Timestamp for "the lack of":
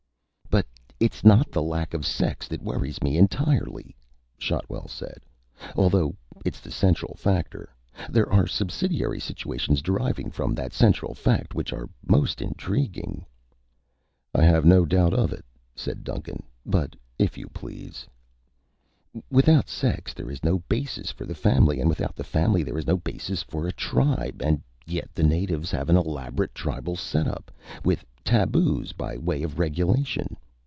1.51-2.05